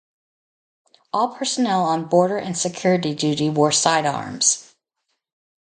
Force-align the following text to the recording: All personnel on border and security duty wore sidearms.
All 1.13 1.35
personnel 1.35 1.83
on 1.83 2.05
border 2.05 2.37
and 2.37 2.57
security 2.57 3.13
duty 3.13 3.51
wore 3.51 3.71
sidearms. 3.71 4.73